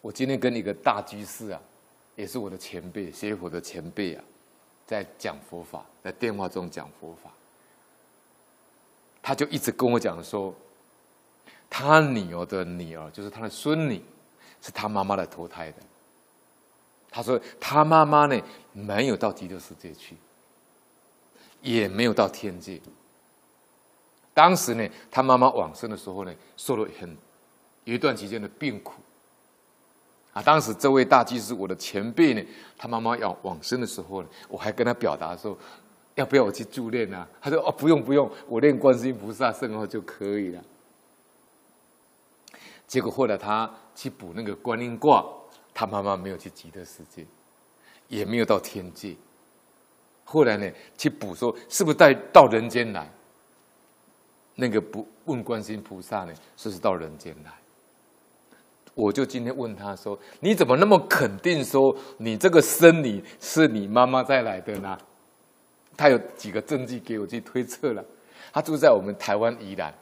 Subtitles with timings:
[0.00, 1.60] 我今天跟一个大居士啊，
[2.16, 4.24] 也是我的前辈，学佛的前辈啊，
[4.86, 7.30] 在讲佛法，在电话中讲佛法，
[9.20, 10.54] 他就一直跟我讲说，
[11.68, 14.02] 他女儿的女儿就是他的孙女，
[14.62, 15.76] 是他妈妈来投胎的。
[17.10, 18.40] 他说他妈妈呢，
[18.72, 20.16] 没有到极乐世界去，
[21.60, 22.80] 也没有到天界。
[24.32, 27.14] 当时呢，他妈妈往生的时候呢，受了很
[27.84, 28.94] 有一段期间的病苦。
[30.32, 32.42] 啊，当时这位大居士，我的前辈呢，
[32.78, 35.58] 他妈妈要往生的时候呢，我还跟他表达说，
[36.14, 37.26] 要不要我去助念啊？
[37.40, 40.62] 他说哦，不用不用，我念观世音菩萨圣号就可以了。
[42.86, 45.24] 结果后来他去补那个观音卦，
[45.74, 47.26] 他妈妈没有去极乐世界，
[48.08, 49.16] 也没有到天界。
[50.24, 53.10] 后来呢，去补说是不是带到人间来？
[54.54, 57.50] 那个不问观世音菩萨呢，是不是到人间来？
[58.94, 64.98] 我就今天问他说：“你怎么那么肯定说你这个生你是你妈妈带来的呢？”
[65.96, 68.04] 他有几个证据给我去推测了。
[68.52, 69.94] 他住在我们台湾宜兰。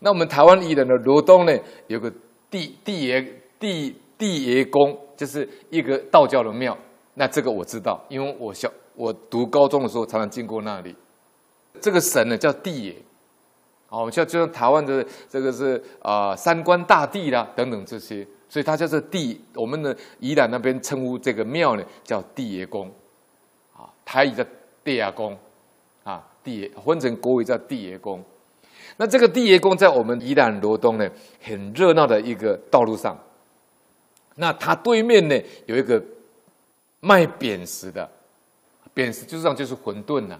[0.00, 1.52] 那我们台湾宜兰的罗东呢，
[1.86, 2.10] 有个
[2.50, 3.20] 地地爷
[3.58, 6.76] 地地爷宫，就是一个道教的庙。
[7.14, 10.94] 那这个我知道，因为我小我读高中的时候常常经过那里。
[11.80, 12.96] 这个神呢叫地爷。
[13.90, 19.40] 哦，像就像台湾的这个是啊、呃，三官大帝啦等等这些，所以它叫做地。
[19.52, 22.88] 我们的宜兰那边称呼这个庙呢叫地爷宫，
[23.76, 24.44] 啊，台语叫
[24.84, 25.36] 地爷公，
[26.04, 28.24] 啊，地爷分成国语叫地爷宫。
[28.96, 31.10] 那这个地爷宫在我们宜兰罗东呢
[31.42, 33.18] 很热闹的一个道路上，
[34.36, 36.00] 那它对面呢有一个
[37.00, 38.08] 卖扁食的，
[38.94, 40.38] 扁食就是上就是馄饨呐。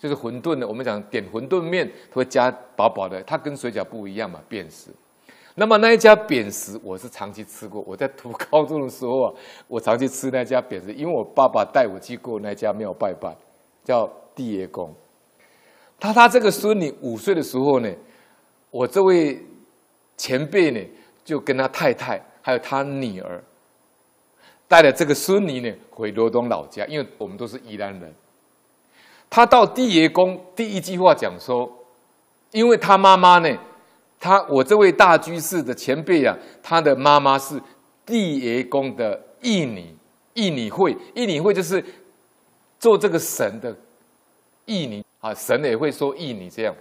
[0.00, 4.90] 就是馄饨的，我们讲点馄饨面会加薄薄的，它跟水饺不一样嘛，扁食。
[5.56, 7.82] 那么那一家扁食，我是长期吃过。
[7.86, 9.34] 我在读高中的时候啊，
[9.68, 13.36] 我长期吃那家扁食，因为我爸爸带我去过那家庙拜拜，
[13.84, 14.90] 叫地爷宫。
[15.98, 17.92] 他他这个孙女五岁的时候呢，
[18.70, 19.38] 我这位
[20.16, 20.80] 前辈呢，
[21.22, 23.44] 就跟他太太还有他女儿，
[24.66, 28.14] 带了这个孙女呢回罗东老家，因为我们都是宜兰人。
[29.30, 31.70] 他到地爷宫，第一句话讲说，
[32.50, 33.56] 因为他妈妈呢，
[34.18, 37.62] 他我这位大居士的前辈啊，他的妈妈是
[38.04, 39.94] 地爷宫的义女，
[40.34, 41.82] 义女会，义女会就是
[42.80, 43.74] 做这个神的
[44.66, 46.74] 义女啊，神也会说义女这样，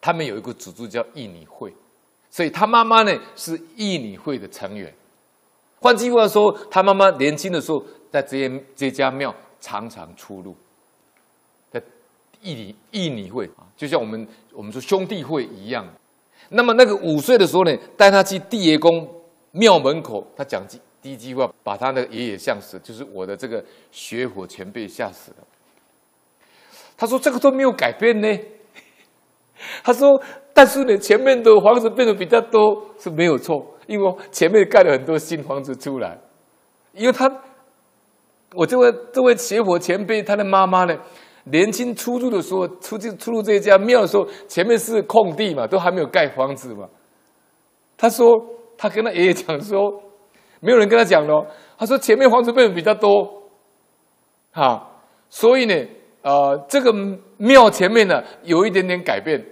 [0.00, 1.70] 他们有一个组织叫义女会，
[2.30, 4.90] 所以他妈妈呢是义女会的成员。
[5.78, 10.56] 换句话说，他妈妈年轻的时候在这些这家庙常常出入。
[12.40, 15.86] 义理义理会啊，就像我们我们说兄弟会一样。
[16.50, 19.08] 那么那个五岁的时候呢，带他去地爷宫
[19.52, 25.36] 庙门口，他讲第第一句话，把他的爷爷吓死，就是我的这个学佛前辈吓死了。
[26.96, 28.38] 他说这个都没有改变呢。
[29.84, 30.20] 他说，
[30.52, 36.18] 但是呢，前面的房子变得比较多是没有错，因为前面盖了很多新房子出来。
[36.94, 37.30] 因为他，
[38.54, 40.98] 我这位这位学佛前辈，他的妈妈呢。
[41.50, 46.88] 年轻出入的时候，出去出入这家庙的时候，前面是空地嘛，都还没有盖房子嘛。
[47.96, 48.26] 他说，
[48.78, 50.02] 他跟他爷爷讲说，
[50.60, 51.46] 没有人跟他讲咯。
[51.78, 53.42] 他说前面房子变得比较多，
[54.52, 54.90] 哈，
[55.28, 55.74] 所以呢，
[56.22, 56.92] 呃，这个
[57.38, 59.44] 庙前面呢有一点点改变，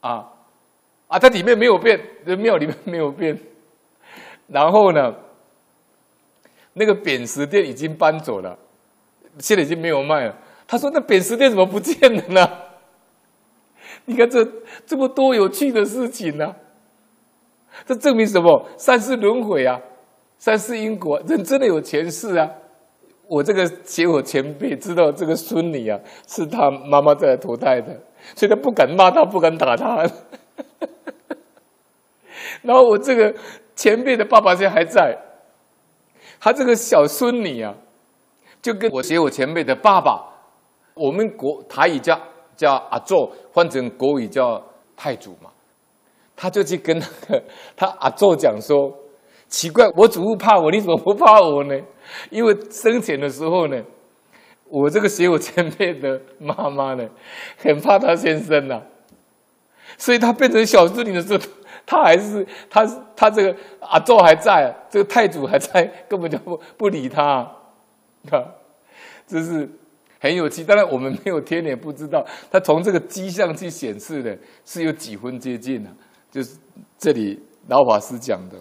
[0.00, 0.30] 啊，
[1.08, 3.38] 啊，它里面没有变，这庙里面没有变。
[4.46, 5.14] 然后呢，
[6.74, 8.58] 那个扁食店已经搬走了，
[9.38, 10.36] 现在已经没有卖了。
[10.66, 12.48] 他说：“那扁食店怎么不见了呢？
[14.06, 14.42] 你看这
[14.86, 16.54] 这么多有趣的事情呢、
[17.86, 18.66] 这证明什么？
[18.76, 19.80] 三世轮回啊，
[20.38, 22.50] 三世因果，人真的有前世啊！
[23.28, 27.98] 我这个学我前辈知道这个孙女啊，是他妈妈在投胎的，
[28.34, 30.06] 所以他不敢骂他，不敢打他。
[32.62, 33.34] 然后我这个
[33.76, 35.16] 前辈的爸爸现在还在，
[36.40, 37.74] 他这个小孙女啊，
[38.60, 40.30] 就跟我学我前辈的爸爸。”
[40.94, 42.18] 我们国台语叫
[42.56, 44.62] 叫阿祖，换成国语叫
[44.96, 45.50] 太祖嘛。
[46.36, 47.42] 他就去跟那个
[47.76, 48.92] 他阿祖讲说
[49.46, 51.80] ：“奇怪，我祖父怕我，你怎么不怕我呢？
[52.30, 53.80] 因为生前的时候呢，
[54.68, 57.08] 我这个学我前辈的妈妈呢，
[57.58, 58.82] 很怕他先生呐，
[59.96, 61.44] 所以他变成小孙女的时候，
[61.86, 67.22] 他还是他他这个阿祖还在，这个太祖还在，根本就不不理他，
[68.30, 68.42] 啊，
[69.26, 69.68] 这是。”
[70.24, 72.24] 很有趣，当然我们没有天眼不知道。
[72.50, 74.34] 他从这个迹象去显示的，
[74.64, 75.92] 是有几分接近呢、啊？
[76.30, 76.56] 就是
[76.96, 77.38] 这里
[77.68, 78.56] 老法师讲的。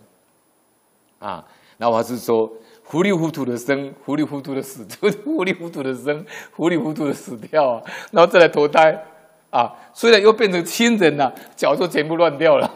[1.25, 1.45] 啊。
[1.77, 2.51] 老法师说，
[2.85, 7.81] 糊里糊涂的生，糊里糊涂的死，就 糊里糊涂的生，糊里糊涂的死掉啊，
[8.11, 9.01] 然后再来投胎
[9.49, 9.73] 啊。
[9.93, 12.69] 虽然又变成亲人了，脚都全部乱掉了。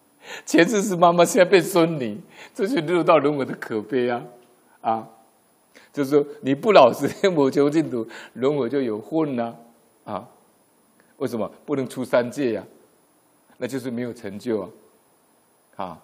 [0.46, 2.18] 前世是妈妈，现在变孙女，
[2.54, 4.22] 这就六道轮回的可悲啊！
[4.80, 5.06] 啊，
[5.92, 9.58] 就是说你不老实， 无求净土，轮回就有混了
[10.04, 10.28] 啊，
[11.18, 12.64] 为什么不能出三界呀，
[13.58, 14.68] 那就是没有成就啊！
[15.84, 16.02] 啊。